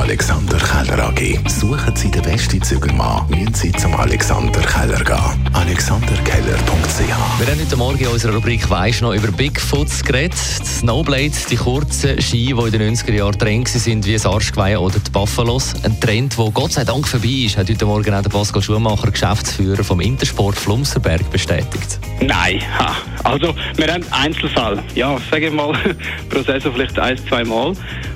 Alexander 0.00 0.56
Keller 0.56 1.08
AG. 1.08 1.38
Suchen 1.46 1.94
Sie 1.94 2.10
den 2.10 2.22
besten 2.22 2.62
Zügelmann, 2.62 3.28
müssen 3.28 3.52
Sie 3.52 3.70
zum 3.72 3.94
Alexander 3.94 4.60
Keller 4.62 5.04
gehen. 5.04 5.48
AlexanderKeller.ch 5.52 6.98
Wir 7.38 7.46
haben 7.46 7.60
heute 7.60 7.76
Morgen 7.76 7.98
in 7.98 8.08
unserer 8.08 8.34
Rubrik 8.34 8.68
«Weisst 8.70 9.02
noch» 9.02 9.12
über 9.12 9.30
Bigfoots 9.30 10.02
geredet. 10.02 10.38
Die 10.62 10.66
Snowblades, 10.66 11.44
die 11.46 11.56
kurzen 11.56 12.20
Ski, 12.20 12.46
die 12.46 12.50
in 12.52 12.72
den 12.72 12.96
90er 12.96 13.12
Jahren 13.12 13.38
Trend 13.38 13.68
sind, 13.68 14.06
wie 14.06 14.14
das 14.14 14.24
Arschgeweih 14.24 14.78
oder 14.78 14.98
die 14.98 15.10
Buffalos. 15.10 15.74
Ein 15.84 16.00
Trend, 16.00 16.36
der 16.38 16.50
Gott 16.50 16.72
sei 16.72 16.84
Dank 16.84 17.06
vorbei 17.06 17.44
ist, 17.44 17.58
hat 17.58 17.68
heute 17.68 17.84
Morgen 17.84 18.14
auch 18.14 18.22
der 18.22 18.30
Pascal 18.30 18.62
Schumacher, 18.62 19.10
Geschäftsführer 19.10 19.84
vom 19.84 20.00
Intersport 20.00 20.56
Flumserberg, 20.56 21.30
bestätigt. 21.30 22.00
Nein, 22.22 22.62
ha. 22.78 22.96
also 23.22 23.54
wir 23.76 23.92
haben 23.92 24.04
Einzelfall. 24.10 24.82
Ja, 24.94 25.18
sage 25.30 25.48
ich 25.48 25.52
mal, 25.52 25.72
pro 26.30 26.42
Saison 26.42 26.72
vielleicht 26.72 26.98
ein, 26.98 27.18
zwei 27.28 27.44
Mal, 27.44 27.74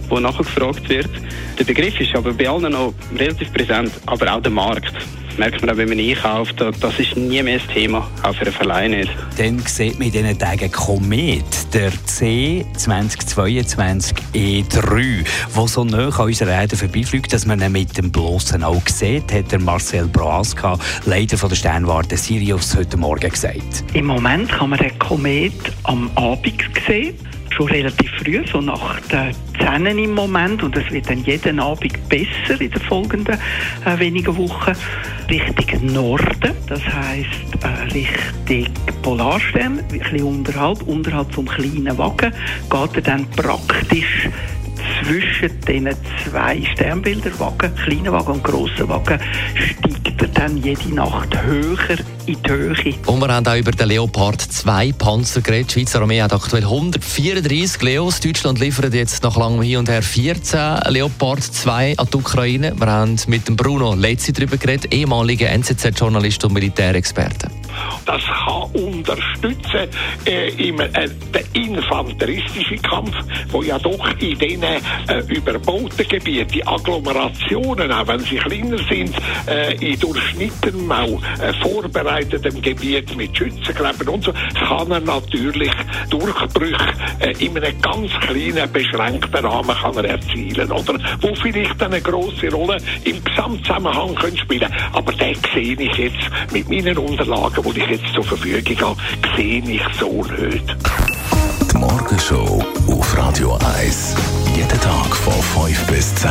wo 0.09 0.21
nachher 0.21 0.45
gefragt 0.45 0.89
wird. 0.89 1.11
Der 1.59 1.65
Begriff 1.65 1.99
ist 2.01 2.15
aber 2.15 2.33
bei 2.33 2.49
allen 2.49 2.73
noch 2.73 2.95
relativ 3.17 3.53
präsent, 3.53 3.93
aber 4.07 4.35
auch 4.35 4.41
der 4.41 4.53
Markt. 4.53 4.95
Das 5.35 5.41
merkt 5.41 5.63
man 5.63 5.71
auch, 5.71 5.77
wenn 5.77 5.89
man 5.89 5.99
einkauft, 5.99 6.61
das 6.61 7.01
ist 7.01 7.17
nie 7.17 7.43
mehr 7.43 7.59
das 7.59 7.67
Thema, 7.67 8.09
auch 8.23 8.33
für 8.37 8.43
einen 8.43 8.53
Verleih 8.53 8.87
nicht. 8.87 9.11
Dann 9.37 9.59
sieht 9.59 9.99
man 9.99 10.07
in 10.07 10.13
diesen 10.13 10.39
Tagen 10.39 10.71
Komet, 10.71 11.75
der 11.75 11.91
C2022 11.93 14.15
E3, 14.33 15.25
der 15.57 15.67
so 15.67 15.83
nah 15.83 16.09
an 16.09 16.27
unserer 16.27 16.53
Erde 16.53 16.77
vorbeifliegt, 16.77 17.33
dass 17.33 17.47
man 17.47 17.61
ihn 17.61 17.73
mit 17.73 17.99
dem 17.99 18.13
bloßen 18.13 18.63
Auge 18.63 18.93
sieht, 18.93 19.33
hat 19.33 19.51
der 19.51 19.59
Marcel 19.59 20.07
Broaska, 20.07 20.79
Leiter 21.05 21.37
von 21.37 21.49
der 21.49 21.57
Sternwarte 21.57 22.17
Sirius, 22.17 22.77
heute 22.77 22.97
Morgen 22.97 23.29
gesagt. 23.29 23.83
Im 23.93 24.07
Moment 24.07 24.53
kann 24.53 24.71
man 24.71 24.79
den 24.79 24.97
Komet 25.01 25.53
am 25.83 26.09
Abend 26.15 26.63
sehen 26.87 27.19
schon 27.55 27.69
relativ 27.69 28.11
früh, 28.23 28.43
so 28.51 28.61
nach 28.61 29.01
den 29.03 29.31
10 29.59 29.99
im 29.99 30.15
Moment. 30.15 30.63
Und 30.63 30.77
es 30.77 30.91
wird 30.91 31.09
dann 31.09 31.25
jeden 31.25 31.61
Abend 31.61 32.09
besser 32.09 32.61
in 32.61 32.71
den 32.71 32.83
folgenden 32.83 33.39
äh, 33.85 33.99
wenigen 33.99 34.37
Wochen. 34.37 34.73
Richtung 35.31 35.93
Norden, 35.93 36.53
das 36.69 36.81
heisst 36.85 37.55
äh, 37.63 37.95
Richtung 37.95 38.73
Polarstern, 39.03 39.79
ein 39.79 39.89
bisschen 39.89 40.23
unterhalb, 40.23 40.83
unterhalb 40.83 41.33
vom 41.33 41.47
kleinen 41.47 41.97
Wagen, 41.97 42.33
geht 42.71 42.97
er 42.97 43.03
dann 43.03 43.27
praktisch 43.31 44.29
zwischen 45.05 45.61
diesen 45.61 45.97
zwei 46.25 46.63
Sternbilderwagen, 46.73 47.75
kleinen 47.75 48.13
Wagen 48.13 48.33
und 48.33 48.45
grossen 48.45 48.89
Wagen, 48.89 49.21
steigt 49.55 50.23
er 50.23 50.29
dann 50.29 50.57
jede 50.59 50.95
Nacht 50.95 51.37
höher 51.43 51.99
in 52.27 52.37
die 52.43 52.51
Höhe. 52.51 52.95
Und 53.07 53.21
wir 53.21 53.29
haben 53.29 53.47
auch 53.47 53.57
über 53.57 53.71
den 53.71 53.89
Leopard 53.89 54.41
2 54.41 54.93
Panzer 54.93 55.41
geredet. 55.41 55.71
Die 55.71 55.81
Schweizer 55.81 56.01
Armee 56.01 56.23
hat 56.23 56.33
aktuell 56.33 56.65
134 56.65 57.83
Leos. 57.83 58.21
Deutschland 58.21 58.61
liefert 58.61 58.95
jetzt 58.95 59.23
nach 59.23 59.37
langem 59.37 59.63
Hin 59.63 59.79
und 59.79 59.89
Her 59.89 60.03
14 60.03 60.81
Leopard 60.89 61.43
2 61.43 61.99
an 61.99 62.09
die 62.13 62.17
Ukraine. 62.17 62.73
Wir 62.77 62.87
haben 62.87 63.17
mit 63.27 63.49
dem 63.49 63.57
Bruno 63.57 63.95
Letzi 63.95 64.33
darüber 64.33 64.57
geredet, 64.57 64.93
ehemaliger 64.93 65.51
NZZ-Journalist 65.51 66.45
und 66.45 66.55
Militärexperte. 66.55 67.51
Das 68.05 68.23
kann 68.25 68.63
unterstützen 68.73 69.89
äh, 70.27 70.49
im, 70.69 70.81
äh, 70.81 71.09
den 71.55 71.75
infanteristischen 71.75 72.81
Kampf, 72.83 73.15
wo 73.51 73.63
ja 73.63 73.79
doch 73.79 74.09
in 74.21 74.39
diesen 74.39 74.63
äh, 74.63 74.79
überbauten 75.29 76.09
Gebieten, 76.09 76.49
die 76.53 76.67
Agglomerationen, 76.67 77.91
auch 77.91 78.07
wenn 78.07 78.21
sie 78.21 78.37
kleiner 78.37 78.79
sind, 78.89 79.15
äh, 79.47 79.75
in 79.75 79.99
durchschnittenem 79.99 80.91
auch 80.91 81.23
äh, 81.41 81.53
vorbereitetem 81.63 82.61
Gebiet 82.61 83.17
mit 83.17 83.37
Schützenkleben 83.37 84.09
und 84.09 84.25
so, 84.25 84.33
kann 84.33 84.91
er 84.91 85.01
natürlich 85.01 85.73
Durchbrüche 86.11 86.93
äh, 87.21 87.33
in 87.45 87.57
einem 87.57 87.81
ganz 87.81 88.11
kleinen, 88.21 88.71
beschränkten 88.73 89.45
Rahmen 89.45 89.77
kann 89.77 89.97
er 89.97 90.05
erzielen, 90.05 90.71
oder? 90.71 90.99
Wo 91.21 91.35
vielleicht 91.35 91.83
eine 91.83 92.01
große 92.01 92.51
Rolle 92.51 92.79
im 93.05 93.23
Gesamtzusammenhang 93.25 94.15
können 94.15 94.37
spielen. 94.37 94.73
Aber 94.93 95.13
den 95.13 95.37
sehe 95.55 95.77
ich 95.79 95.97
jetzt 95.97 96.53
mit 96.53 96.69
meinen 96.69 96.99
Unterlagen, 96.99 97.64
die 97.73 97.81
ich 97.81 97.89
jetzt 97.89 98.15
zur 98.15 98.25
Verfügung 98.25 98.81
habe, 98.81 99.01
sehe 99.37 99.63
ich 99.63 99.83
so 99.99 100.25
nicht. 100.25 100.77
Die 101.73 101.77
Morgenshow 101.77 102.65
auf 102.89 103.19
Radio 103.19 103.59
1. 103.79 104.15
Jeden 104.55 104.81
Tag 104.81 105.17
von 105.17 105.33
5 105.67 105.87
bis 105.87 106.15
10. 106.17 106.31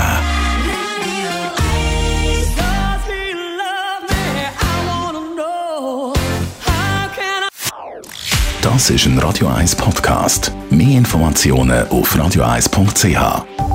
Das 8.61 8.89
ist 8.89 9.05
ein 9.05 9.19
Radio 9.19 9.49
1 9.49 9.75
Podcast. 9.75 10.51
Mehr 10.69 10.97
Informationen 10.97 11.87
auf 11.89 12.15
radio1.ch. 12.15 13.72